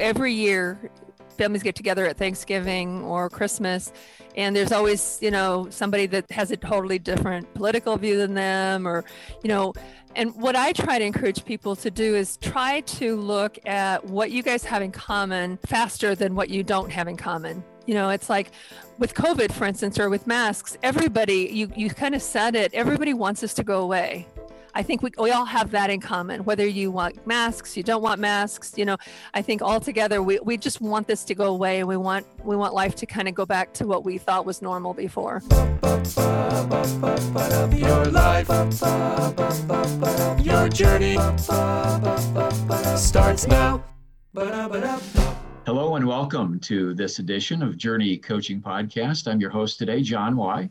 [0.00, 0.90] Every year,
[1.36, 3.92] families get together at Thanksgiving or Christmas,
[4.36, 8.86] and there's always, you know, somebody that has a totally different political view than them,
[8.88, 9.04] or,
[9.42, 9.72] you know,
[10.16, 14.30] and what I try to encourage people to do is try to look at what
[14.32, 17.62] you guys have in common faster than what you don't have in common.
[17.86, 18.50] You know, it's like
[18.98, 23.14] with COVID, for instance, or with masks, everybody, you, you kind of said it, everybody
[23.14, 24.26] wants us to go away.
[24.72, 28.02] I think we, we all have that in common, whether you want masks, you don't
[28.02, 28.96] want masks, you know,
[29.34, 32.54] I think altogether we, we just want this to go away and we want we
[32.54, 35.42] want life to kind of go back to what we thought was normal before.
[37.74, 38.48] Your life,
[40.40, 41.16] your journey
[42.96, 43.82] starts now.
[45.66, 49.26] Hello and welcome to this edition of Journey Coaching Podcast.
[49.26, 50.70] I'm your host today, John Y.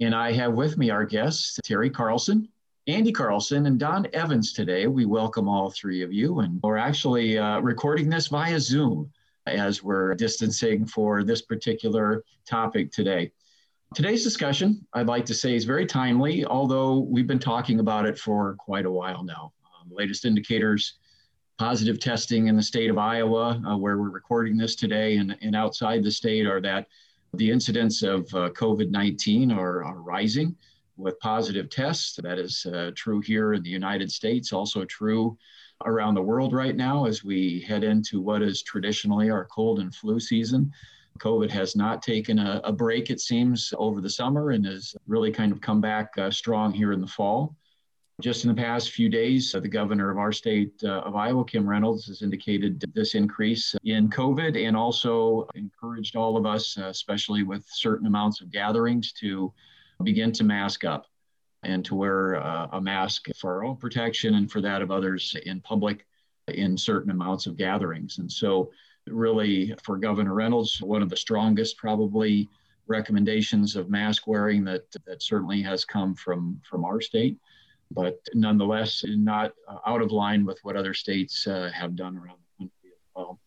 [0.00, 2.48] And I have with me our guest, Terry Carlson,
[2.88, 4.86] Andy Carlson and Don Evans today.
[4.86, 9.12] We welcome all three of you, and we're actually uh, recording this via Zoom
[9.46, 13.30] as we're distancing for this particular topic today.
[13.94, 18.18] Today's discussion, I'd like to say, is very timely, although we've been talking about it
[18.18, 19.52] for quite a while now.
[19.66, 20.94] Um, latest indicators
[21.58, 25.54] positive testing in the state of Iowa, uh, where we're recording this today, and, and
[25.54, 26.86] outside the state, are that
[27.34, 30.56] the incidence of uh, COVID 19 are, are rising
[30.98, 32.18] with positive tests.
[32.22, 35.38] That is uh, true here in the United States, also true
[35.84, 39.94] around the world right now as we head into what is traditionally our cold and
[39.94, 40.72] flu season.
[41.18, 45.30] COVID has not taken a, a break, it seems, over the summer and has really
[45.30, 47.56] kind of come back uh, strong here in the fall.
[48.20, 51.44] Just in the past few days, uh, the governor of our state uh, of Iowa,
[51.44, 56.86] Kim Reynolds, has indicated this increase in COVID and also encouraged all of us, uh,
[56.86, 59.52] especially with certain amounts of gatherings, to
[60.02, 61.06] begin to mask up
[61.62, 65.34] and to wear uh, a mask for our own protection and for that of others
[65.44, 66.06] in public
[66.48, 68.18] in certain amounts of gatherings.
[68.18, 68.70] And so,
[69.06, 72.48] really, for Governor Reynolds, one of the strongest probably
[72.86, 77.38] recommendations of mask wearing that, that certainly has come from, from our state,
[77.90, 82.38] but nonetheless, not uh, out of line with what other states uh, have done around
[82.38, 83.38] the country as well.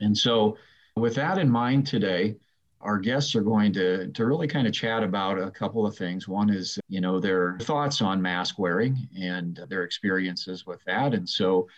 [0.00, 0.56] And so,
[0.96, 2.36] with that in mind today,
[2.82, 6.26] our guests are going to, to really kind of chat about a couple of things.
[6.26, 11.14] One is, you know, their thoughts on mask wearing and their experiences with that.
[11.14, 11.68] And so,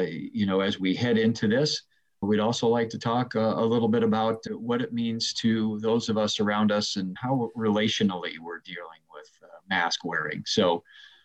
[0.00, 1.82] uh, you know, as we head into this,
[2.20, 6.08] we'd also like to talk uh, a little bit about what it means to those
[6.08, 10.44] of us around us and how relationally we're dealing with uh, mask wearing.
[10.46, 10.84] So,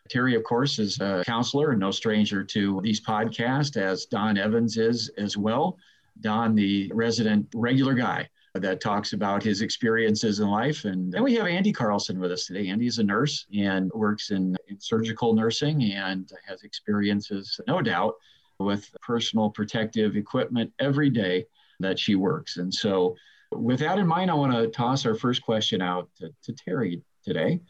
[0.09, 4.78] Terry, of course, is a counselor and no stranger to these podcasts, as Don Evans
[4.78, 5.78] is as well.
[6.22, 10.85] Don, the resident regular guy that talks about his experiences in life.
[10.85, 12.69] And then we have Andy Carlson with us today.
[12.69, 18.16] Andy is a nurse and works in, in surgical nursing and has experiences, no doubt,
[18.59, 21.45] with personal protective equipment every day
[21.79, 22.57] that she works.
[22.57, 23.16] And so,
[23.51, 27.01] with that in mind, I want to toss our first question out to, to Terry
[27.24, 27.62] today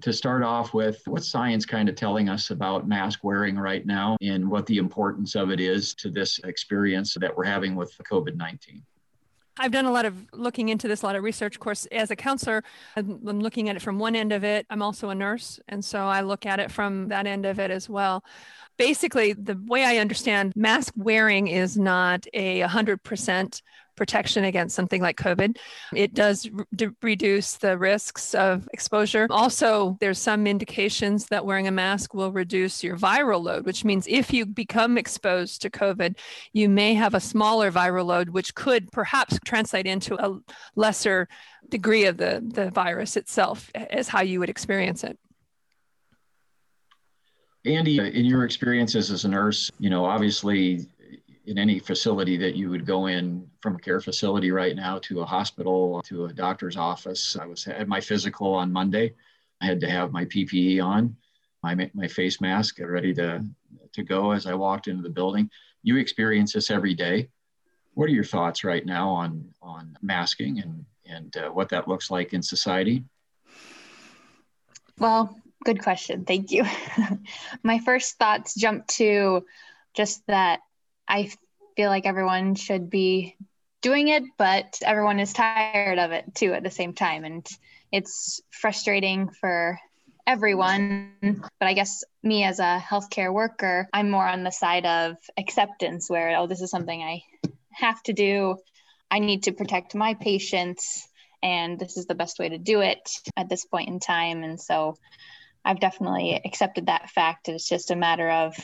[0.00, 4.16] to start off with what's science kind of telling us about mask wearing right now
[4.20, 8.36] and what the importance of it is to this experience that we're having with COVID
[8.36, 8.82] 19?
[9.56, 11.54] I've done a lot of looking into this, a lot of research.
[11.54, 12.64] Of course, as a counselor,
[12.96, 14.66] I'm, I'm looking at it from one end of it.
[14.68, 17.70] I'm also a nurse, and so I look at it from that end of it
[17.70, 18.24] as well.
[18.76, 23.62] Basically, the way I understand mask wearing is not a 100%
[23.96, 25.56] protection against something like COVID.
[25.94, 29.26] It does re- reduce the risks of exposure.
[29.30, 34.06] Also, there's some indications that wearing a mask will reduce your viral load, which means
[34.08, 36.16] if you become exposed to COVID,
[36.52, 40.38] you may have a smaller viral load, which could perhaps translate into a
[40.74, 41.28] lesser
[41.68, 45.18] degree of the, the virus itself as how you would experience it.
[47.66, 50.86] Andy, in your experiences as a nurse, you know, obviously
[51.46, 55.20] in any facility that you would go in from a care facility right now to
[55.20, 57.36] a hospital to a doctor's office.
[57.36, 59.14] I was had my physical on Monday.
[59.60, 61.16] I had to have my PPE on,
[61.62, 63.44] my my face mask ready to
[63.92, 65.50] to go as I walked into the building.
[65.82, 67.28] You experience this every day.
[67.92, 72.10] What are your thoughts right now on on masking and and uh, what that looks
[72.10, 73.04] like in society?
[74.98, 76.24] Well, good question.
[76.24, 76.64] Thank you.
[77.62, 79.44] my first thoughts jump to
[79.92, 80.60] just that
[81.08, 81.30] I
[81.76, 83.36] feel like everyone should be
[83.82, 87.24] doing it, but everyone is tired of it too at the same time.
[87.24, 87.46] And
[87.92, 89.78] it's frustrating for
[90.26, 91.12] everyone.
[91.60, 96.08] But I guess me as a healthcare worker, I'm more on the side of acceptance
[96.08, 97.22] where, oh, this is something I
[97.72, 98.56] have to do.
[99.10, 101.06] I need to protect my patients,
[101.42, 104.42] and this is the best way to do it at this point in time.
[104.42, 104.96] And so
[105.64, 107.48] I've definitely accepted that fact.
[107.48, 108.56] It's just a matter of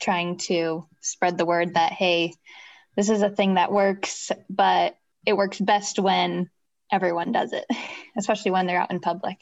[0.00, 2.32] trying to spread the word that hey
[2.96, 4.96] this is a thing that works, but
[5.26, 6.50] it works best when
[6.90, 7.64] everyone does it,
[8.16, 9.38] especially when they're out in public.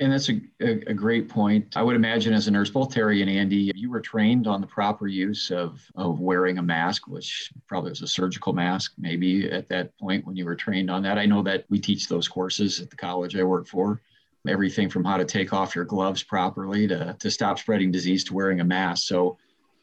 [0.00, 1.76] And that's a, a, great point.
[1.76, 4.66] I would imagine as a nurse, both Terry and Andy, you were trained on the
[4.66, 9.68] proper use of, of wearing a mask, which probably was a surgical mask, maybe at
[9.68, 11.18] that point when you were trained on that.
[11.18, 14.00] I know that we teach those courses at the college I work for.
[14.48, 18.34] Everything from how to take off your gloves properly to, to stop spreading disease to
[18.34, 19.06] wearing a mask.
[19.06, 19.38] So,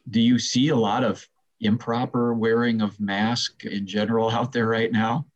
[0.08, 1.26] do you see a lot of
[1.60, 5.26] improper wearing of mask in general out there right now?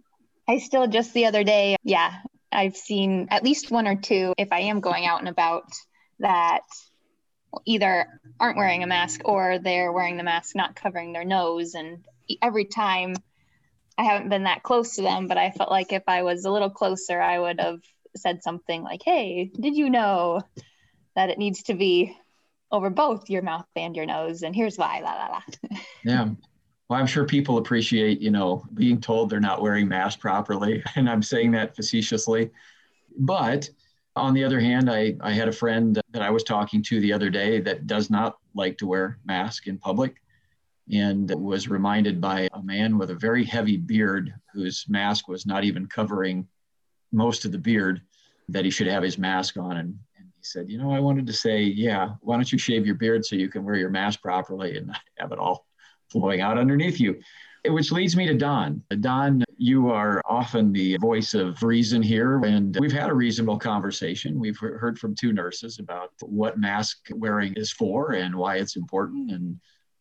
[0.47, 2.17] I still just the other day, yeah,
[2.51, 5.73] I've seen at least one or two if I am going out and about
[6.21, 6.63] that
[7.65, 12.05] either aren't wearing a mask or they're wearing the mask not covering their nose and
[12.43, 13.15] every time
[13.97, 16.51] I haven't been that close to them but I felt like if I was a
[16.51, 17.81] little closer I would have
[18.17, 20.43] said something like hey did you know
[21.17, 22.17] that it needs to be
[22.71, 26.29] over both your mouth and your nose and here's why la la la yeah
[26.89, 30.83] well, I'm sure people appreciate, you know, being told they're not wearing masks properly.
[30.97, 32.51] And I'm saying that facetiously.
[33.19, 33.69] But
[34.17, 37.13] on the other hand, I, I had a friend that I was talking to the
[37.13, 40.17] other day that does not like to wear mask in public
[40.91, 45.65] and was reminded by a man with a very heavy beard whose mask was not
[45.65, 46.49] even covering
[47.13, 48.01] most of the beard
[48.49, 49.77] that he should have his mask on.
[49.77, 49.99] And, and
[50.39, 53.25] he said, you know, I wanted to say, yeah, why don't you shave your beard
[53.25, 55.67] so you can wear your mask properly and not have it all
[56.11, 57.21] flowing out underneath you.
[57.67, 58.83] Which leads me to Don.
[59.01, 64.39] Don, you are often the voice of reason here, and we've had a reasonable conversation.
[64.39, 69.33] We've heard from two nurses about what mask wearing is for and why it's important.
[69.33, 69.59] And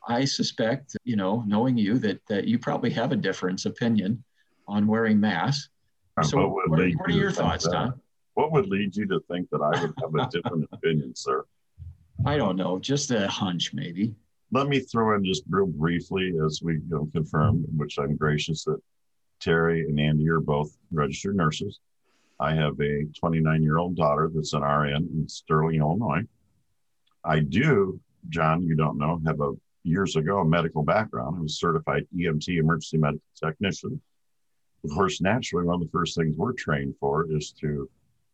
[0.08, 4.24] I suspect, you know, knowing you, that, that you probably have a different opinion
[4.68, 5.70] on wearing masks.
[6.16, 7.68] Uh, so, what, what, are your thoughts?
[7.68, 8.00] Don?
[8.38, 11.44] What would lead you to think that I would have a different opinion, sir?
[12.26, 14.16] I don't know, just a hunch, maybe
[14.52, 18.64] let me throw in just real briefly as we you know, confirm, which I'm gracious
[18.64, 18.80] that
[19.40, 21.80] Terry and Andy are both registered nurses.
[22.40, 26.24] I have a 29 year old daughter that's an RN in Sterling, Illinois.
[27.24, 28.00] I do,
[28.30, 29.54] John, you don't know, have a
[29.84, 31.38] years ago a medical background.
[31.38, 34.02] I was certified EMT emergency medical technician.
[34.84, 37.90] Of course, naturally, one of the first things we're trained for is to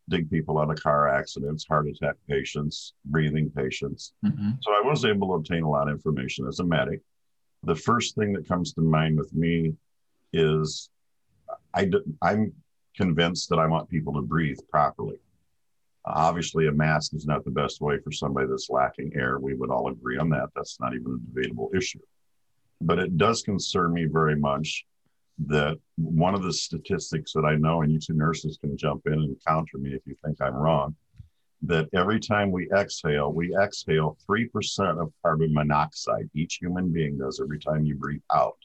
[0.10, 4.14] dig people out of car accidents, heart attack patients, breathing patients.
[4.26, 4.52] Mm-hmm.
[4.62, 7.02] So I was able to obtain a lot of information as a medic.
[7.64, 9.74] The first thing that comes to mind with me
[10.34, 10.90] is
[11.74, 11.90] I,
[12.22, 12.54] I'm
[12.96, 15.18] convinced that I want people to breathe properly.
[16.06, 19.40] Obviously, a mask is not the best way for somebody that's lacking air.
[19.40, 20.50] We would all agree on that.
[20.54, 22.02] That's not even a debatable issue.
[22.82, 24.86] But it does concern me very much
[25.40, 29.14] that one of the statistics that I know, and you two nurses can jump in
[29.14, 30.96] and counter me if you think I'm wrong,
[31.64, 36.30] that every time we exhale, we exhale 3% of carbon monoxide.
[36.34, 38.58] Each human being does every time you breathe out.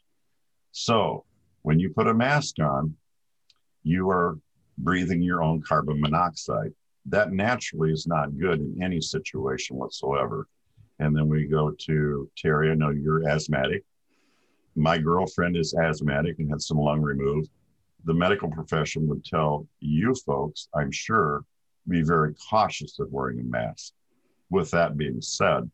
[0.72, 1.24] So
[1.62, 2.94] when you put a mask on,
[3.84, 4.38] you are
[4.78, 6.72] breathing your own carbon monoxide.
[7.06, 10.46] That naturally is not good in any situation whatsoever.
[10.98, 12.70] And then we go to Terry.
[12.70, 13.84] I know you're asthmatic
[14.78, 17.50] my girlfriend is asthmatic and had some lung removed.
[18.04, 21.44] The medical profession would tell you folks, I'm sure,
[21.88, 23.92] be very cautious of wearing a mask.
[24.50, 25.70] With that being said,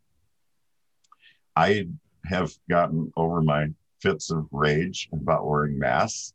[1.57, 1.87] I
[2.27, 3.69] have gotten over my
[4.01, 6.33] fits of rage about wearing masks.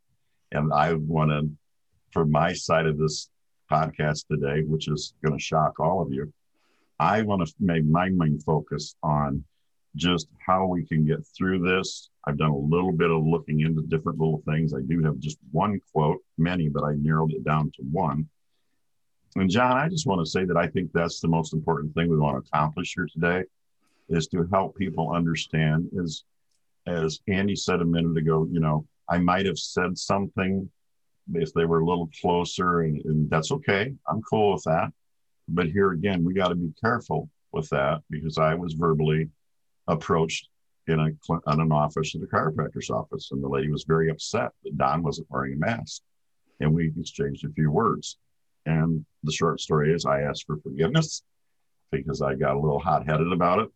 [0.52, 1.50] And I want to,
[2.12, 3.30] from my side of this
[3.70, 6.32] podcast today, which is going to shock all of you,
[6.98, 9.44] I want to make my main focus on
[9.96, 12.09] just how we can get through this.
[12.24, 14.74] I've done a little bit of looking into different little things.
[14.74, 18.28] I do have just one quote, many, but I narrowed it down to one.
[19.36, 22.10] And John, I just want to say that I think that's the most important thing
[22.10, 23.44] we want to accomplish here today
[24.08, 26.24] is to help people understand is
[26.86, 30.68] as Andy said a minute ago, you know, I might have said something
[31.34, 33.94] if they were a little closer and, and that's okay.
[34.08, 34.90] I'm cool with that.
[35.48, 39.28] But here again, we got to be careful with that because I was verbally
[39.86, 40.48] approached
[40.86, 41.10] in a
[41.46, 45.02] on an office at the chiropractor's office, and the lady was very upset that Don
[45.02, 46.02] wasn't wearing a mask,
[46.60, 48.18] and we exchanged a few words.
[48.66, 51.22] And the short story is, I asked for forgiveness
[51.90, 53.68] because I got a little hot headed about it.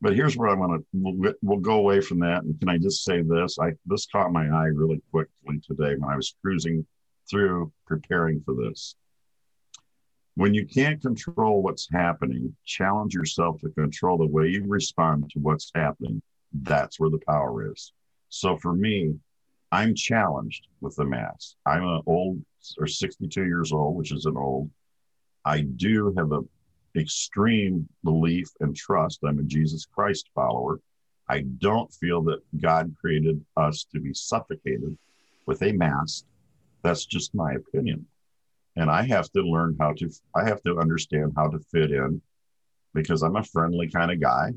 [0.00, 2.42] But here's where I want to we'll, we'll, go away from that.
[2.42, 3.58] And can I just say this?
[3.58, 6.86] I this caught my eye really quickly today when I was cruising
[7.28, 8.96] through preparing for this.
[10.36, 15.38] When you can't control what's happening, challenge yourself to control the way you respond to
[15.38, 16.22] what's happening.
[16.52, 17.92] That's where the power is.
[18.28, 19.14] So for me,
[19.72, 21.54] I'm challenged with the mask.
[21.64, 22.44] I'm an old
[22.78, 24.70] or 62 years old, which is an old.
[25.44, 26.48] I do have an
[26.96, 29.20] extreme belief and trust.
[29.24, 30.80] I'm a Jesus Christ follower.
[31.28, 34.98] I don't feel that God created us to be suffocated
[35.46, 36.24] with a mask.
[36.82, 38.06] That's just my opinion.
[38.76, 42.20] And I have to learn how to, I have to understand how to fit in
[42.92, 44.50] because I'm a friendly kind of guy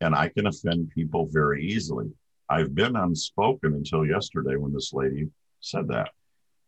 [0.00, 2.10] and I can offend people very easily.
[2.48, 5.28] I've been unspoken until yesterday when this lady
[5.60, 6.10] said that.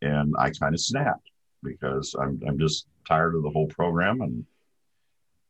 [0.01, 1.29] And I kind of snapped
[1.63, 4.21] because I'm, I'm just tired of the whole program.
[4.21, 4.45] And,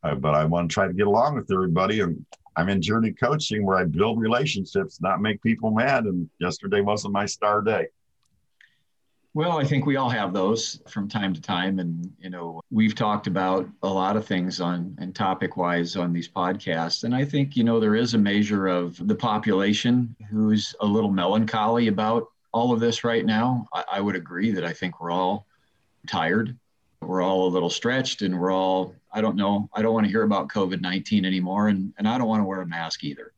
[0.04, 2.02] uh, but I want to try to get along with everybody.
[2.02, 6.06] And I'm in journey coaching where I build relationships, not make people mad.
[6.06, 7.88] And yesterday wasn't my star day.
[9.40, 11.80] Well, I think we all have those from time to time.
[11.80, 16.12] And, you know, we've talked about a lot of things on and topic wise on
[16.12, 17.06] these podcasts.
[17.06, 21.10] And I think, you know, there is a measure of the population who's a little
[21.10, 23.66] melancholy about all of this right now.
[23.74, 25.48] I, I would agree that I think we're all
[26.06, 26.58] tired.
[27.00, 30.12] We're all a little stretched and we're all, I don't know, I don't want to
[30.12, 31.70] hear about COVID 19 anymore.
[31.70, 33.32] And, and I don't want to wear a mask either.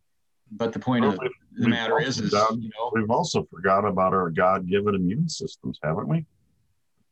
[0.52, 1.20] But the point well, of
[1.54, 5.80] the matter is, is done, you know, we've also forgot about our God-given immune systems,
[5.82, 6.26] haven't we?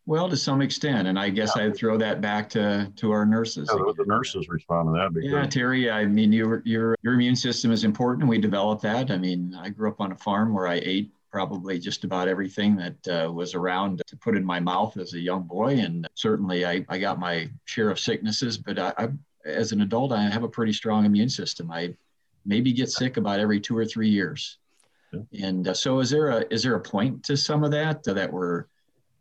[0.06, 1.66] Well, to some extent, and I guess yeah.
[1.66, 3.70] I'd throw that back to to our nurses.
[3.72, 5.14] Yeah, the nurses respond to that.
[5.14, 5.32] Because...
[5.32, 5.92] Yeah, Terry.
[5.92, 8.28] I mean, your your your immune system is important.
[8.28, 9.12] We developed that.
[9.12, 12.76] I mean, I grew up on a farm where I ate probably just about everything
[12.78, 16.66] that uh, was around to put in my mouth as a young boy, and certainly
[16.66, 18.58] I, I got my share of sicknesses.
[18.58, 19.10] But I, I,
[19.46, 21.72] as an adult, I have a pretty strong immune system.
[21.72, 21.94] I
[22.50, 24.58] maybe get sick about every two or three years.
[25.14, 25.48] Yeah.
[25.48, 28.14] And uh, so, is there a is there a point to some of that uh,
[28.14, 28.66] that we're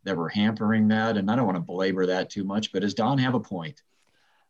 [0.03, 1.15] that we're hampering that?
[1.15, 3.81] And I don't want to belabor that too much, but does Don have a point?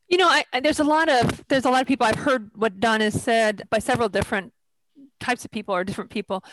[0.07, 2.79] You know, I, there's a lot of there's a lot of people I've heard what
[2.79, 4.53] Don has said by several different
[5.19, 6.43] types of people or different people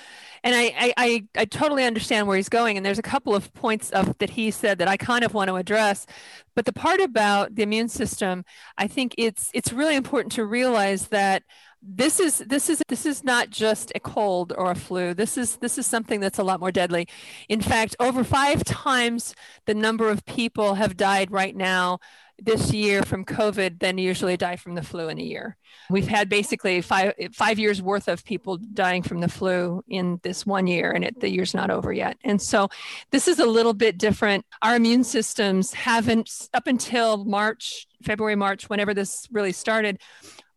[0.43, 3.53] and I, I, I i totally understand where he's going and there's a couple of
[3.55, 6.07] points of that he said that i kind of want to address
[6.55, 8.45] but the part about the immune system
[8.77, 11.45] i think it's it's really important to realize that
[11.89, 15.15] this is this is this is not just a cold or a flu.
[15.15, 17.07] This is this is something that's a lot more deadly.
[17.49, 19.35] In fact over five times
[19.67, 21.99] the number of people have died right now
[22.39, 25.57] this year from covid than usually die from the flu in a year
[25.91, 30.45] we've had basically five five years worth of people dying from the flu in this
[30.45, 32.69] one year and it, the year's not over yet and so
[33.11, 38.69] this is a little bit different our immune systems haven't up until march february march
[38.69, 39.99] whenever this really started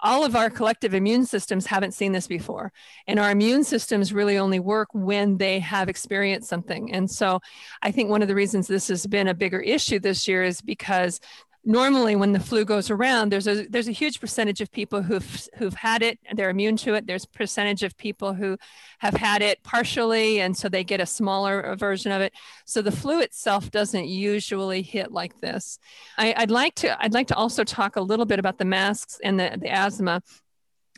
[0.02, 2.72] all of our collective immune systems haven't seen this before.
[3.08, 6.92] And our immune systems really only work when they have experienced something.
[6.94, 7.42] And so
[7.82, 10.62] I think one of the reasons this has been a bigger issue this year is
[10.62, 11.20] because
[11.66, 15.48] normally when the flu goes around there's a there's a huge percentage of people who've
[15.58, 17.06] who've had it they're immune to it.
[17.06, 18.58] There's percentage of people who
[19.00, 22.34] have had it partially and so they get a smaller uh, version of it.
[22.66, 25.80] So the flu itself doesn't usually hit like this.
[26.18, 29.20] I, i'd like to i'd like to also talk a little bit about the masks
[29.24, 30.24] and the, the asthma.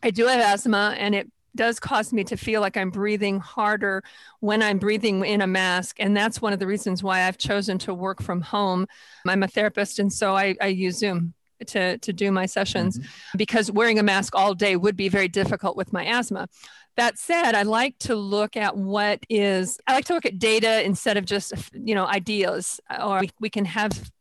[0.04, 4.04] I do have asthma and it does cause me to feel like I'm breathing harder
[4.40, 5.98] when I'm breathing in a mask.
[6.00, 8.88] And that's one of the reasons why I've chosen to work from home.
[9.28, 11.34] I'm a therapist, and so I, I use Zoom
[11.68, 13.38] to, to do my sessions mm-hmm.
[13.38, 16.48] because wearing a mask all day would be very difficult with my asthma.
[16.98, 20.84] That said, I like to look at what is, I like to look at data
[20.86, 24.12] instead of just, you know, ideas, or we, we can have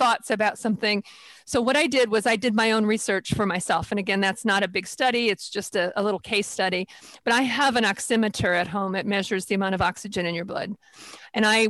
[0.00, 1.04] thoughts about something.
[1.44, 3.92] So what I did was I did my own research for myself.
[3.92, 6.88] And again, that's not a big study, it's just a, a, little case study.
[7.22, 8.94] But I have an oximeter at home.
[8.94, 10.74] It measures the amount of oxygen in your blood.
[11.34, 11.68] And I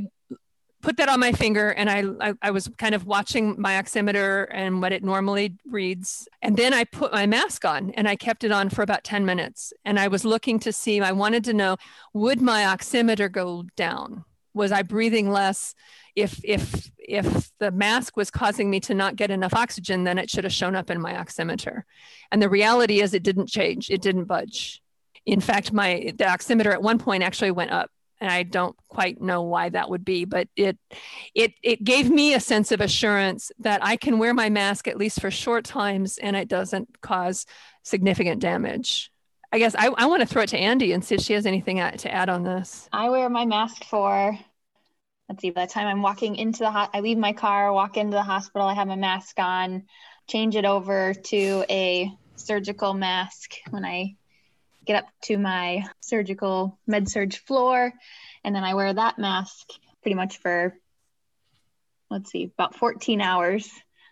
[0.80, 4.46] put that on my finger and I, I, I was kind of watching my oximeter
[4.52, 6.28] and what it normally reads.
[6.40, 9.26] And then I put my mask on and I kept it on for about 10
[9.26, 9.72] minutes.
[9.84, 11.76] And I was looking to see, I wanted to know,
[12.14, 14.24] would my oximeter go down?
[14.54, 15.74] Was I breathing less?
[16.16, 20.30] if if if the mask was causing me to not get enough oxygen then it
[20.30, 21.82] should have shown up in my oximeter.
[22.30, 23.90] And the reality is it didn't change.
[23.90, 24.82] It didn't budge.
[25.26, 27.90] In fact my the oximeter at one point actually went up
[28.20, 30.76] and i don't quite know why that would be but it
[31.34, 34.98] it it gave me a sense of assurance that i can wear my mask at
[34.98, 37.46] least for short times and it doesn't cause
[37.82, 39.10] significant damage
[39.52, 41.46] i guess i, I want to throw it to andy and see if she has
[41.46, 44.38] anything to add on this i wear my mask for
[45.30, 47.96] let's see, by the time I'm walking into the, ho- I leave my car, walk
[47.96, 49.84] into the hospital, I have my mask on,
[50.28, 54.16] change it over to a surgical mask when I
[54.84, 57.92] get up to my surgical med surg floor.
[58.42, 59.68] And then I wear that mask
[60.02, 60.76] pretty much for,
[62.10, 63.70] let's see, about 14 hours.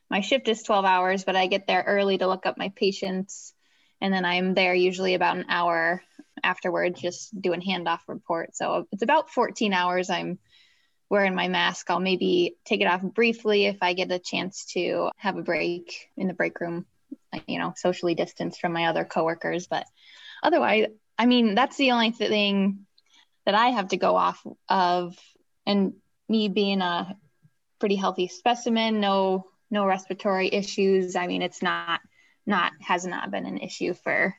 [0.09, 3.52] My shift is 12 hours, but I get there early to look up my patients.
[4.00, 6.02] And then I'm there usually about an hour
[6.43, 8.55] afterwards, just doing handoff report.
[8.55, 10.38] So it's about 14 hours I'm
[11.11, 11.90] wearing my mask.
[11.90, 16.11] I'll maybe take it off briefly if I get a chance to have a break
[16.17, 16.87] in the break room,
[17.47, 19.67] you know, socially distanced from my other coworkers.
[19.67, 19.87] But
[20.43, 20.87] otherwise,
[21.19, 22.87] I mean, that's the only thing
[23.47, 25.17] that I have to go off of.
[25.67, 25.95] And
[26.28, 27.17] me being a
[27.78, 31.17] pretty healthy specimen, no no respiratory issues.
[31.17, 32.00] I mean, it's not
[32.49, 34.35] not has not been an issue for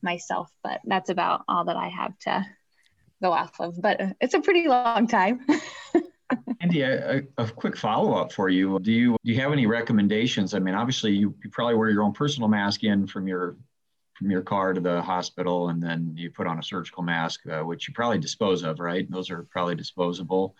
[0.00, 2.46] myself, but that's about all that I have to
[3.20, 3.80] go off of.
[3.80, 5.44] But it's a pretty long time.
[6.60, 8.78] Andy, a, a, quick follow up for you.
[8.80, 10.54] Do you do you have any recommendations?
[10.54, 13.56] I mean, obviously, you, you probably wear your own personal mask in from your
[14.14, 17.60] from your car to the hospital, and then you put on a surgical mask, uh,
[17.60, 19.10] which you probably dispose of, right?
[19.10, 20.54] Those are probably disposable.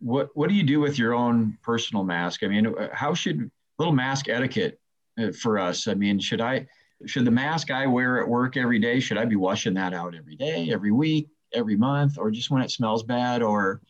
[0.00, 2.42] What what do you do with your own personal mask?
[2.42, 4.80] I mean, how should little mask etiquette
[5.40, 5.88] for us?
[5.88, 6.66] I mean, should I
[7.04, 10.14] should the mask I wear at work every day should I be washing that out
[10.14, 13.80] every day, every week, every month, or just when it smells bad, or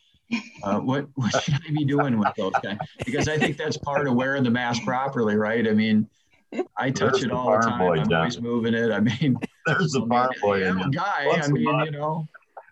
[0.62, 2.78] uh, what what should I be doing with those guys?
[3.04, 5.66] Because I think that's part of wearing the mask properly, right?
[5.66, 6.08] I mean,
[6.76, 7.78] I touch There's it all the time.
[7.78, 8.90] Boy, I'm always moving it.
[8.90, 11.28] I mean, there's a farm boy I'm a guy.
[11.30, 12.26] I mean, you know.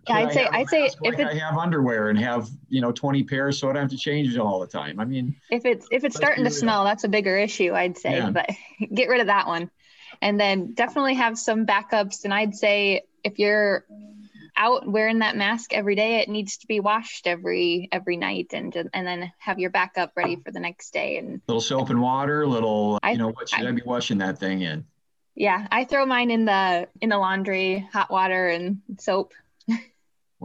[0.09, 3.59] Yeah, I'd say I'd say if I have underwear and have you know 20 pairs,
[3.59, 5.01] so I don't have to change it all the time.
[5.01, 8.17] I mean, if it's if it's starting to smell, that's a bigger issue, I'd say.
[8.17, 8.31] Yeah.
[8.31, 8.51] But
[8.95, 9.71] get rid of that one,
[10.21, 12.25] and then definitely have some backups.
[12.25, 13.85] And I'd say if you're
[14.57, 18.75] out wearing that mask every day it needs to be washed every every night and
[18.93, 22.47] and then have your backup ready for the next day and little soap and water
[22.47, 24.85] little I, you know what should I, I be washing that thing in
[25.35, 29.35] yeah i throw mine in the in the laundry hot water and soap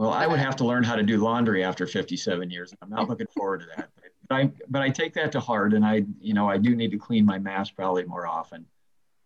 [0.00, 3.08] well i would have to learn how to do laundry after 57 years i'm not
[3.08, 3.90] looking forward to that
[4.28, 6.90] but i but i take that to heart and i you know i do need
[6.90, 8.66] to clean my mask probably more often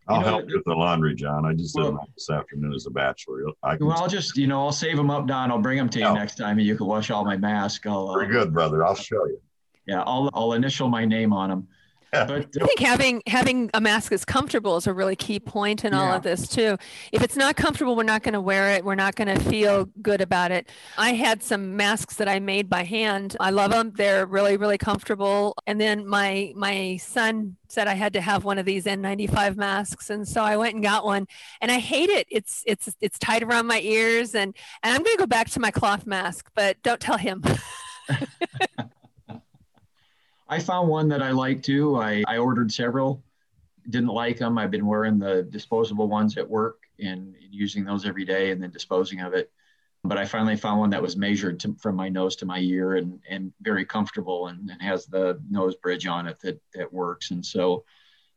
[0.06, 1.46] I'll know, help with the laundry, John.
[1.46, 3.44] I just well, did this afternoon as a bachelor.
[3.62, 5.50] I well, I'll just, you know, I'll save them up, Don.
[5.50, 7.86] I'll bring them to you next time, and you can wash all my mask.
[7.86, 8.84] I'll, uh, Very good, brother.
[8.84, 9.40] I'll show you.
[9.86, 11.68] Yeah, I'll I'll initial my name on them.
[12.14, 12.30] But
[12.62, 16.12] I think having having a mask that's comfortable is a really key point in all
[16.12, 16.76] of this too.
[17.12, 18.84] If it's not comfortable, we're not going to wear it.
[18.84, 20.70] We're not going to feel good about it.
[20.96, 23.36] I had some masks that I made by hand.
[23.40, 23.92] I love them.
[23.96, 25.54] They're really really comfortable.
[25.66, 30.08] And then my my son said I had to have one of these N95 masks,
[30.10, 31.26] and so I went and got one.
[31.60, 32.26] And I hate it.
[32.30, 35.60] It's it's it's tight around my ears, and and I'm going to go back to
[35.60, 37.42] my cloth mask, but don't tell him.
[40.54, 41.96] I found one that I like too.
[41.96, 43.24] I, I ordered several,
[43.90, 44.56] didn't like them.
[44.56, 48.70] I've been wearing the disposable ones at work and using those every day and then
[48.70, 49.50] disposing of it.
[50.04, 52.94] But I finally found one that was measured to, from my nose to my ear
[52.94, 57.32] and, and very comfortable and, and has the nose bridge on it that, that works.
[57.32, 57.84] And so,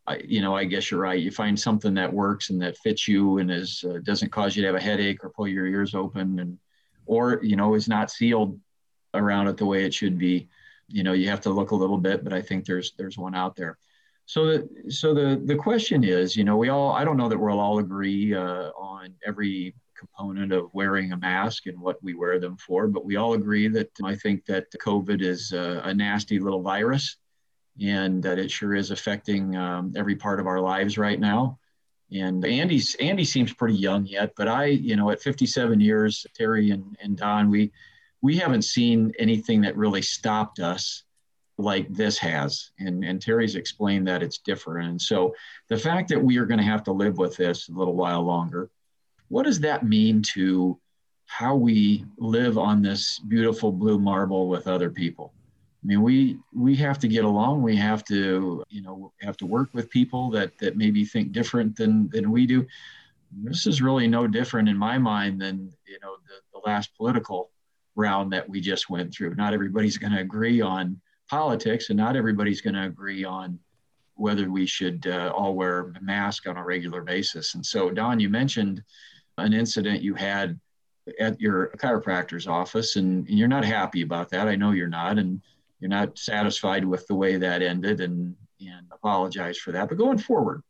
[0.08, 1.20] I, you know, I guess you're right.
[1.20, 4.64] You find something that works and that fits you and is uh, doesn't cause you
[4.64, 6.58] to have a headache or pull your ears open and,
[7.06, 8.60] or, you know, is not sealed
[9.14, 10.48] around it the way it should be
[10.88, 13.36] you know you have to look a little bit but i think there's there's one
[13.36, 13.78] out there.
[14.26, 17.38] So the so the the question is you know we all i don't know that
[17.38, 22.38] we'll all agree uh, on every component of wearing a mask and what we wear
[22.40, 26.40] them for but we all agree that i think that covid is a, a nasty
[26.40, 27.18] little virus
[27.82, 31.60] and that it sure is affecting um, every part of our lives right now.
[32.12, 36.72] And Andy's Andy seems pretty young yet, but I, you know, at 57 years, Terry
[36.72, 37.72] and, and Don, we
[38.22, 41.04] we haven't seen anything that really stopped us
[41.58, 42.72] like this has.
[42.80, 44.90] And, and Terry's explained that it's different.
[44.90, 45.36] And so
[45.70, 48.24] the fact that we are going to have to live with this a little while
[48.24, 48.70] longer,
[49.30, 50.80] what does that mean to
[51.26, 55.34] how we live on this beautiful blue marble with other people?
[55.84, 57.62] I mean, we we have to get along.
[57.62, 61.76] We have to, you know, have to work with people that that maybe think different
[61.76, 62.66] than than we do.
[63.44, 67.52] This is really no different in my mind than you know the, the last political
[67.98, 69.36] round that we just went through.
[69.36, 73.60] Not everybody's going to agree on politics, and not everybody's going to agree on
[74.16, 77.56] whether we should uh, all wear a mask on a regular basis.
[77.56, 78.82] And so, Don, you mentioned
[79.38, 80.60] an incident you had
[81.20, 84.48] at your chiropractor's office, and, and you're not happy about that.
[84.48, 85.42] I know you're not, and
[85.80, 89.88] you're not satisfied with the way that ended, and and apologize for that.
[89.88, 90.64] But going forward,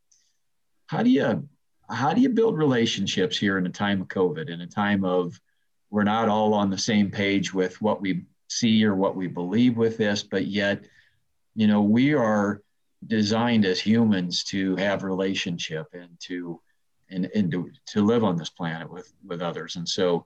[0.88, 1.48] how do you
[1.90, 5.40] how do you build relationships here in a time of COVID, in a time of
[5.90, 9.78] we're not all on the same page with what we see or what we believe
[9.78, 10.86] with this, but yet,
[11.56, 12.62] you know, we are
[13.06, 16.60] designed as humans to have relationship and to
[17.10, 19.76] and, and to, to live on this planet with with others.
[19.76, 20.26] And so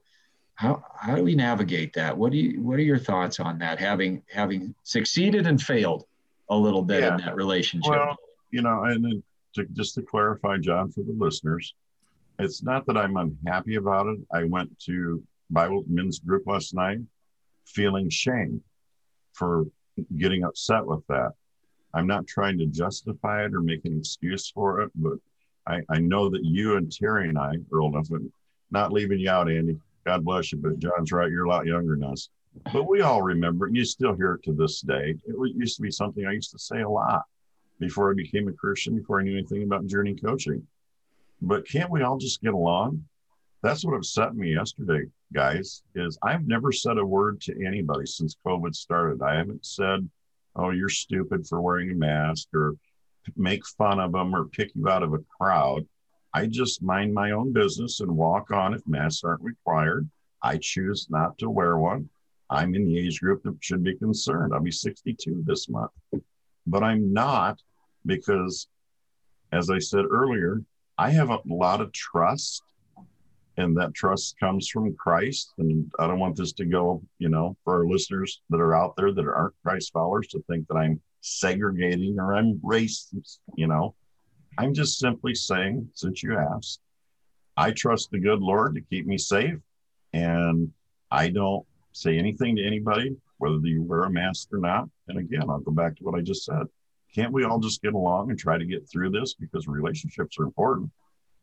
[0.54, 2.16] how how do we navigate that?
[2.16, 3.78] What do you what are your thoughts on that?
[3.78, 6.04] Having having succeeded and failed
[6.50, 7.14] a little bit yeah.
[7.14, 7.90] in that relationship.
[7.90, 8.16] Well,
[8.50, 9.22] you know, and
[9.54, 11.74] to, just to clarify, John, for the listeners,
[12.38, 14.18] it's not that I'm unhappy about it.
[14.32, 16.98] I went to Bible men's group last night
[17.66, 18.60] feeling shame
[19.32, 19.66] for
[20.16, 21.32] getting upset with that.
[21.94, 25.14] I'm not trying to justify it or make an excuse for it, but
[25.66, 27.52] I, I know that you and Terry and I.
[27.52, 28.32] And
[28.70, 29.78] not leaving you out, Andy.
[30.04, 31.30] God bless you, but John's right.
[31.30, 32.30] You're a lot younger than us.
[32.72, 35.14] But we all remember, and you still hear it to this day.
[35.24, 37.22] It used to be something I used to say a lot
[37.78, 40.66] before I became a Christian, before I knew anything about journey coaching.
[41.40, 43.04] But can't we all just get along?
[43.62, 48.36] That's what upset me yesterday, guys, is I've never said a word to anybody since
[48.44, 49.22] COVID started.
[49.22, 50.08] I haven't said,
[50.56, 52.74] oh, you're stupid for wearing a mask or
[53.36, 55.86] make fun of them or pick you out of a crowd.
[56.34, 60.10] I just mind my own business and walk on if masks aren't required.
[60.42, 62.08] I choose not to wear one.
[62.50, 64.52] I'm in the age group that should be concerned.
[64.52, 65.92] I'll be 62 this month,
[66.66, 67.60] but I'm not
[68.04, 68.66] because,
[69.52, 70.62] as I said earlier,
[70.98, 72.62] I have a lot of trust,
[73.56, 75.52] and that trust comes from Christ.
[75.58, 78.94] And I don't want this to go, you know, for our listeners that are out
[78.96, 83.94] there that aren't Christ followers to think that I'm segregating or I'm racist, you know.
[84.58, 86.80] I'm just simply saying, since you asked,
[87.56, 89.58] I trust the good Lord to keep me safe.
[90.12, 90.70] And
[91.10, 94.88] I don't say anything to anybody, whether you wear a mask or not.
[95.08, 96.66] And again, I'll go back to what I just said.
[97.14, 100.44] Can't we all just get along and try to get through this because relationships are
[100.44, 100.90] important?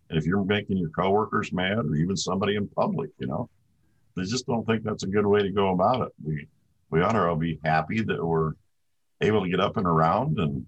[0.09, 3.49] And if you're making your coworkers mad or even somebody in public, you know,
[4.15, 6.13] they just don't think that's a good way to go about it.
[6.23, 6.47] We
[6.89, 8.53] we ought to all be happy that we're
[9.21, 10.65] able to get up and around and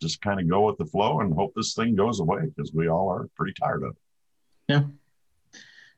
[0.00, 2.88] just kind of go with the flow and hope this thing goes away because we
[2.88, 3.96] all are pretty tired of it.
[4.68, 4.82] Yeah,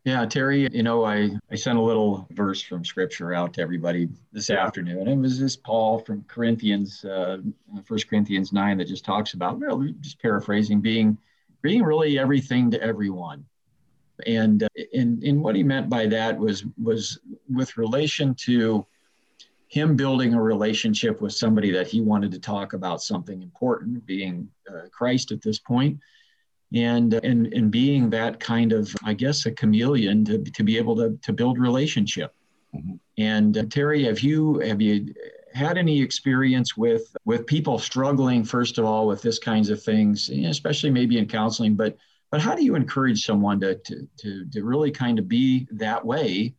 [0.04, 4.08] yeah, Terry, you know, I, I sent a little verse from scripture out to everybody
[4.32, 4.64] this yeah.
[4.64, 5.06] afternoon.
[5.06, 7.38] It was this Paul from Corinthians, uh,
[7.84, 11.18] First Corinthians 9, that just talks about, well, just paraphrasing, being,
[11.62, 13.44] being really everything to everyone.
[14.26, 17.18] And, and, and what he meant by that was, was
[17.48, 18.86] with relation to
[19.68, 24.48] him building a relationship with somebody that he wanted to talk about something important, being
[24.68, 25.98] uh, Christ at this point
[26.74, 30.94] and and and being that kind of i guess a chameleon to, to be able
[30.96, 32.34] to, to build relationship
[32.74, 32.94] mm-hmm.
[33.18, 35.12] and uh, terry have you have you
[35.54, 40.28] had any experience with with people struggling first of all with this kinds of things
[40.28, 41.96] especially maybe in counseling but
[42.30, 46.04] but how do you encourage someone to to to, to really kind of be that
[46.04, 46.54] way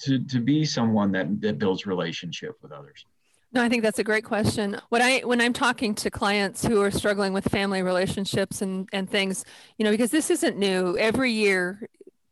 [0.00, 3.04] to, to be someone that that builds relationship with others
[3.50, 4.78] no, I think that's a great question.
[4.90, 9.08] When I when I'm talking to clients who are struggling with family relationships and and
[9.08, 9.42] things,
[9.78, 10.98] you know, because this isn't new.
[10.98, 11.88] Every year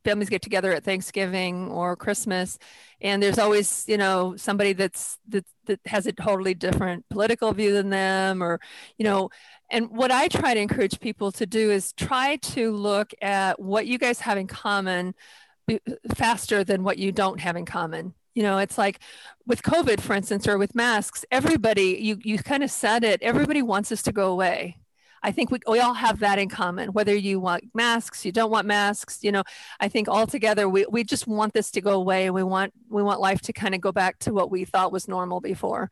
[0.06, 2.58] families get together at Thanksgiving or Christmas
[3.00, 7.72] and there's always, you know, somebody that's that, that has a totally different political view
[7.72, 8.60] than them or,
[8.98, 9.30] you know,
[9.68, 13.86] and what I try to encourage people to do is try to look at what
[13.86, 15.14] you guys have in common
[16.14, 18.14] faster than what you don't have in common.
[18.34, 19.00] You know it's like
[19.46, 23.62] with covid for instance or with masks everybody you you kind of said it everybody
[23.62, 24.76] wants us to go away
[25.26, 28.50] i think we, we all have that in common whether you want masks you don't
[28.50, 29.42] want masks you know
[29.80, 32.30] i think altogether we, we just want this to go away.
[32.30, 35.08] We want we want life to kind of go back to what we thought was
[35.08, 35.90] normal before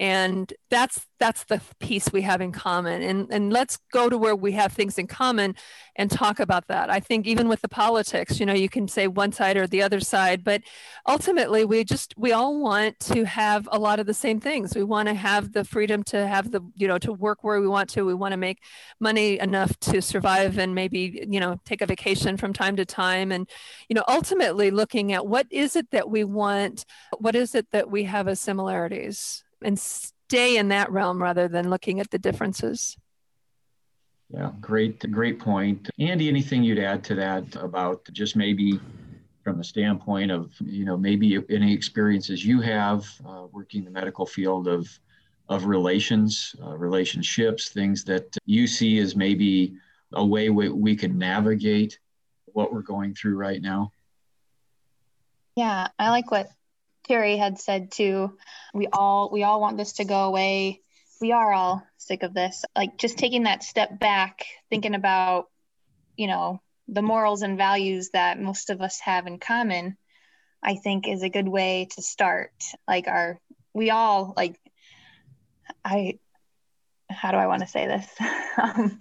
[0.00, 3.02] and that's that's the piece we have in common.
[3.02, 5.56] And and let's go to where we have things in common
[5.96, 6.88] and talk about that.
[6.88, 9.82] I think even with the politics you know you can say one side or the
[9.82, 10.62] other side but
[11.08, 14.76] ultimately we just we all want to have a lot of the same things.
[14.76, 17.68] We want to have the freedom to have the you know to work where we
[17.68, 18.04] want to.
[18.04, 18.62] We want to make
[19.00, 23.32] money enough to survive and maybe you know take a vacation from time to time.
[23.32, 23.48] And
[23.88, 26.84] you know ultimately looking at what is it that we want?
[27.18, 31.70] What is it that we have as similarities and stay in that realm rather than
[31.70, 32.96] looking at the differences.
[34.30, 35.88] Yeah, great, great point.
[35.98, 38.78] Andy, anything you'd add to that about just maybe
[39.42, 44.26] from the standpoint of, you know, maybe any experiences you have uh, working the medical
[44.26, 44.86] field of,
[45.48, 49.74] of relations, uh, relationships, things that you see as maybe
[50.12, 51.98] a way we, we could navigate
[52.52, 53.92] what we're going through right now?
[55.56, 56.48] Yeah, I like what
[57.04, 58.36] Terry had said too,
[58.74, 60.82] we all we all want this to go away.
[61.20, 62.64] We are all sick of this.
[62.76, 65.46] Like just taking that step back, thinking about,
[66.16, 69.96] you know, the morals and values that most of us have in common,
[70.62, 72.52] I think is a good way to start.
[72.86, 73.40] Like our
[73.74, 74.58] we all like
[75.84, 76.18] I
[77.10, 78.06] how do I want to say this?
[78.62, 79.00] um,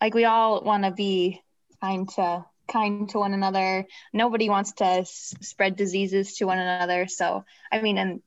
[0.00, 1.42] like we all want to be
[1.80, 3.86] kind to kind to one another.
[4.12, 7.06] Nobody wants to s- spread diseases to one another.
[7.08, 8.22] So, I mean, and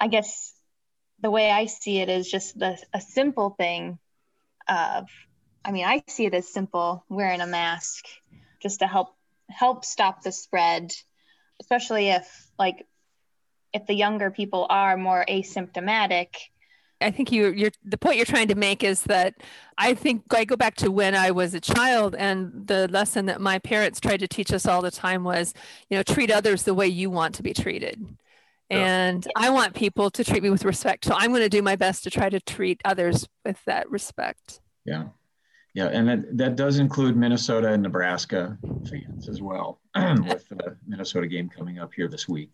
[0.00, 0.52] I guess
[1.20, 3.98] the way I see it is just the, a simple thing
[4.68, 5.08] of,
[5.64, 8.04] I mean, I see it as simple wearing a mask
[8.62, 9.14] just to help
[9.50, 10.92] help stop the spread,
[11.60, 12.86] especially if like
[13.72, 16.28] if the younger people are more asymptomatic
[17.04, 19.34] I think you, you're the point you're trying to make is that
[19.76, 23.40] I think I go back to when I was a child, and the lesson that
[23.40, 25.52] my parents tried to teach us all the time was,
[25.90, 28.16] you know, treat others the way you want to be treated.
[28.70, 31.04] And I want people to treat me with respect.
[31.04, 34.60] So I'm going to do my best to try to treat others with that respect.
[34.84, 35.08] Yeah.
[35.74, 35.88] Yeah.
[35.88, 41.48] And that, that does include Minnesota and Nebraska fans as well, with the Minnesota game
[41.48, 42.50] coming up here this week.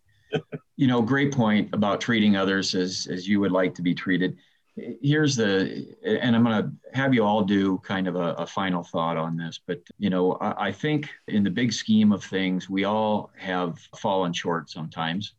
[0.77, 4.37] You know, great point about treating others as, as you would like to be treated.
[4.77, 8.83] Here's the, and I'm going to have you all do kind of a, a, final
[8.83, 12.71] thought on this, but, you know, I, I think in the big scheme of things,
[12.71, 15.35] we all have fallen short sometimes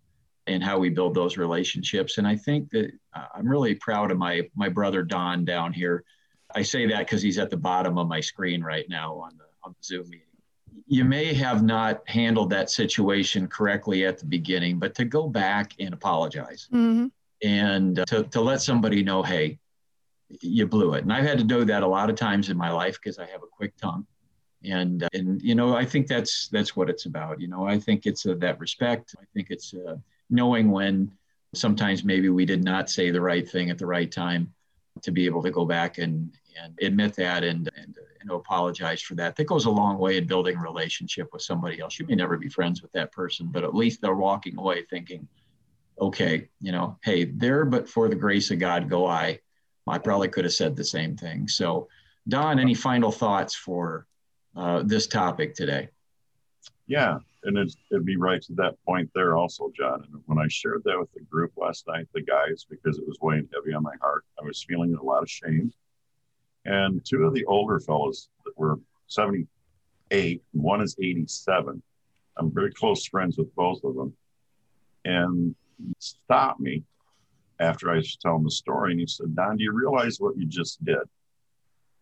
[0.48, 2.18] and how we build those relationships.
[2.18, 6.04] And I think that uh, I'm really proud of my my brother Don down here.
[6.54, 9.46] I say that because he's at the bottom of my screen right now on the
[9.64, 10.31] on the Zoom meeting.
[10.92, 15.74] You may have not handled that situation correctly at the beginning, but to go back
[15.80, 17.08] and apologize mm-hmm.
[17.42, 19.58] and uh, to, to let somebody know, hey,
[20.42, 21.04] you blew it.
[21.04, 23.26] And I've had to do that a lot of times in my life because I
[23.28, 24.06] have a quick tongue.
[24.66, 27.40] And, uh, and, you know, I think that's, that's what it's about.
[27.40, 29.16] You know, I think it's uh, that respect.
[29.18, 29.96] I think it's, uh,
[30.30, 31.10] knowing when
[31.56, 34.54] sometimes maybe we did not say the right thing at the right time
[35.04, 39.16] to be able to go back and, and admit that and, and, and apologize for
[39.16, 39.36] that.
[39.36, 42.00] That goes a long way in building a relationship with somebody else.
[42.00, 45.28] You may never be friends with that person, but at least they're walking away thinking,
[46.00, 49.40] okay, you know, hey, there, but for the grace of God go I.
[49.88, 51.48] I probably could have said the same thing.
[51.48, 51.88] So,
[52.28, 54.08] Don, any final thoughts for
[54.56, 55.90] uh, this topic today?
[56.88, 60.06] Yeah, and it'd be right to that point there also, John.
[60.12, 63.18] And when I shared that with the group last night, the guys, because it was
[63.22, 65.74] weighing heavy on my heart, I was feeling a lot of shame.
[66.66, 71.82] And two of the older fellows that were 78, one is 87.
[72.38, 74.14] I'm very close friends with both of them.
[75.06, 75.56] And
[75.98, 76.84] stopped me
[77.60, 78.92] after I was telling the story.
[78.92, 81.00] And he said, Don, do you realize what you just did?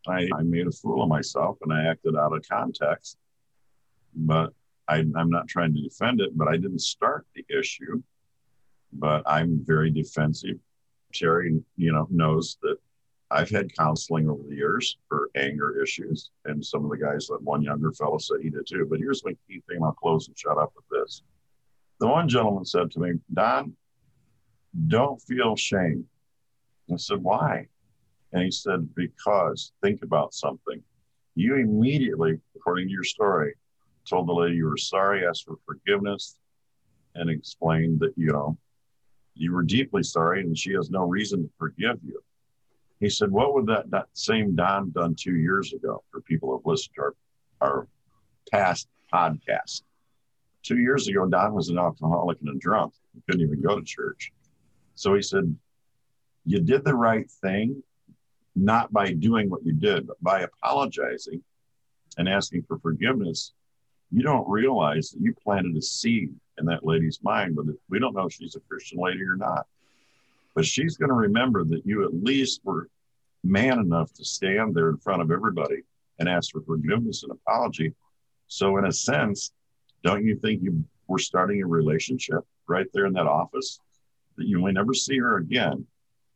[0.07, 3.17] I, I made a fool of myself and I acted out of context.
[4.15, 4.53] But
[4.87, 8.01] I, I'm not trying to defend it, but I didn't start the issue.
[8.91, 10.57] But I'm very defensive.
[11.13, 12.77] Terry, you know, knows that
[13.31, 17.43] I've had counseling over the years for anger issues, and some of the guys, that
[17.43, 18.87] one younger fellow said he did too.
[18.89, 19.83] But here's my key thing.
[19.83, 21.21] I'll close and shut up with this.
[21.99, 23.75] The one gentleman said to me, Don,
[24.87, 26.05] don't feel shame.
[26.91, 27.67] I said, why?
[28.33, 30.81] And he said, because think about something.
[31.35, 33.53] You immediately, according to your story,
[34.07, 36.37] told the lady you were sorry, asked for forgiveness,
[37.15, 38.57] and explained that, you know,
[39.35, 42.21] you were deeply sorry and she has no reason to forgive you.
[42.99, 46.57] He said, What would that, that same Don done two years ago for people who
[46.57, 47.15] have listened to our,
[47.61, 47.87] our
[48.51, 49.83] past podcast?
[50.63, 52.93] Two years ago, Don was an alcoholic and a drunk.
[53.13, 54.31] He couldn't even go to church.
[54.95, 55.55] So he said,
[56.45, 57.81] You did the right thing,
[58.55, 61.41] not by doing what you did, but by apologizing
[62.17, 63.53] and asking for forgiveness
[64.11, 68.15] you don't realize that you planted a seed in that lady's mind, but we don't
[68.15, 69.67] know if she's a Christian lady or not.
[70.55, 72.89] But she's going to remember that you at least were
[73.43, 75.83] man enough to stand there in front of everybody
[76.19, 77.93] and ask for forgiveness and apology.
[78.47, 79.51] So, in a sense,
[80.03, 83.79] don't you think you were starting a relationship right there in that office
[84.37, 85.85] that you may never see her again?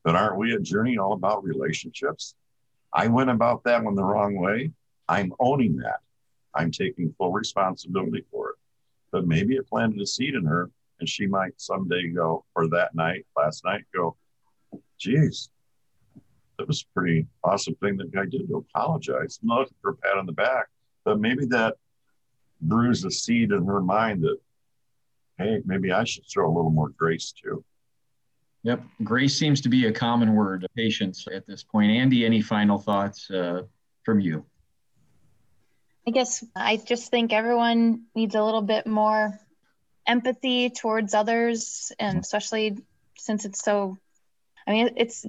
[0.04, 2.36] But aren't we a journey all about relationships?
[2.91, 4.71] I went about that one the wrong way.
[5.08, 5.99] I'm owning that.
[6.54, 8.56] I'm taking full responsibility for it.
[9.12, 10.69] But maybe it planted a seed in her,
[11.04, 14.16] and she might someday go, or that night, last night, go,
[14.98, 15.50] geez,
[16.58, 19.38] that was a pretty awesome thing that guy did to apologize.
[19.42, 20.68] I'm not looking for a pat on the back,
[21.04, 21.76] but maybe that
[22.62, 24.38] brews a seed in her mind that,
[25.38, 27.66] hey, maybe I should throw a little more grace too.
[28.63, 28.82] Yep.
[29.04, 31.92] Grace seems to be a common word, patience at this point.
[31.92, 33.63] Andy, any final thoughts uh,
[34.06, 34.46] from you?
[36.08, 39.38] I guess I just think everyone needs a little bit more
[40.08, 42.78] empathy towards others, and especially
[43.18, 43.98] since it's so,
[44.68, 45.26] I mean, it's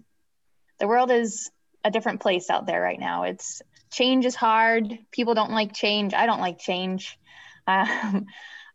[0.79, 1.51] the world is
[1.85, 3.25] a different place out there right now.
[3.25, 4.99] It's change is hard.
[5.13, 6.15] People don't like change.
[6.15, 7.19] I don't like change.
[7.67, 8.27] Um,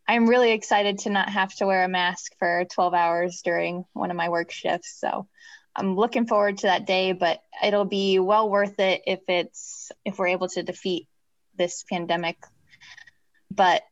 [0.08, 4.10] I'm really excited to not have to wear a mask for 12 hours during one
[4.10, 4.98] of my work shifts.
[4.98, 5.28] So
[5.76, 10.18] I'm looking forward to that day, but it'll be well worth it if it's if
[10.18, 11.06] we're able to defeat
[11.56, 12.38] this pandemic.
[13.52, 13.82] But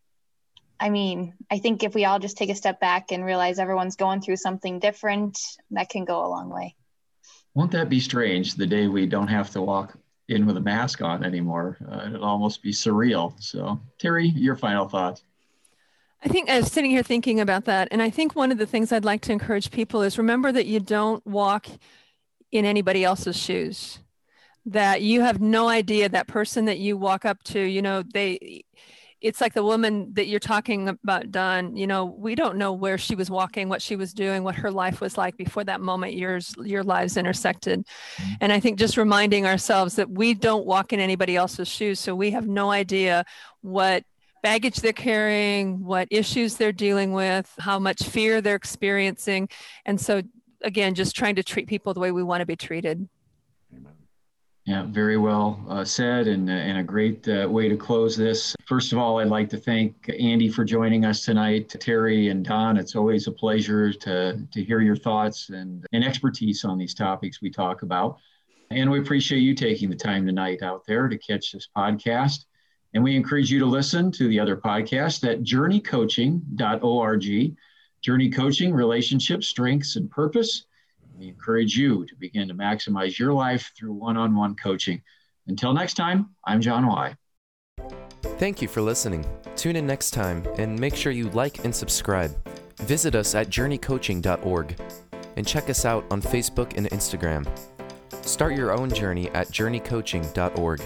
[0.81, 3.97] I mean, I think if we all just take a step back and realize everyone's
[3.97, 5.39] going through something different,
[5.73, 6.77] that can go a long way.
[7.55, 9.97] Won't that be strange the day we don't have to walk
[10.29, 11.79] in with a mask on anymore?
[11.91, 13.35] Uh, it'll almost be surreal.
[13.43, 15.23] So, Terry, your final thoughts.
[16.25, 17.89] I think I was sitting here thinking about that.
[17.91, 20.67] And I think one of the things I'd like to encourage people is remember that
[20.67, 21.67] you don't walk
[22.53, 24.01] in anybody else's shoes
[24.69, 28.65] that you have no idea that person that you walk up to you know they
[29.21, 32.99] it's like the woman that you're talking about Don, you know, we don't know where
[32.99, 36.15] she was walking, what she was doing, what her life was like before that moment
[36.15, 37.85] yours your lives intersected.
[38.17, 38.33] Mm-hmm.
[38.41, 42.15] And I think just reminding ourselves that we don't walk in anybody else's shoes, so
[42.15, 43.25] we have no idea
[43.61, 44.05] what
[44.43, 49.49] baggage they're carrying, what issues they're dealing with, how much fear they're experiencing.
[49.85, 50.23] And so
[50.63, 53.09] again, just trying to treat people the way we want to be treated.
[54.69, 58.55] Yeah, very well uh, said, and, uh, and a great uh, way to close this.
[58.67, 61.75] First of all, I'd like to thank Andy for joining us tonight.
[61.81, 66.67] Terry and Don, it's always a pleasure to, to hear your thoughts and, and expertise
[66.67, 68.19] on these topics we talk about.
[68.71, 72.45] And we appreciate you taking the time tonight out there to catch this podcast.
[72.93, 77.57] And we encourage you to listen to the other podcasts at journeycoaching.org.
[78.03, 80.67] Journey Coaching, Relationships, Strengths, and Purpose.
[81.19, 85.03] We encourage you to begin to maximize your life through one on one coaching.
[85.49, 87.17] Until next time, I'm John Y.
[88.23, 89.27] Thank you for listening.
[89.57, 92.33] Tune in next time and make sure you like and subscribe.
[92.81, 94.81] Visit us at journeycoaching.org
[95.37, 97.49] and check us out on Facebook and Instagram.
[98.25, 100.81] Start your own journey at journeycoaching.org.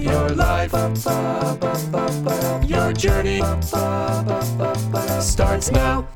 [0.00, 0.72] Your life,
[2.66, 3.42] your journey
[5.20, 6.06] starts now.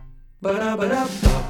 [0.43, 1.50] Ba-da-ba-da-ba.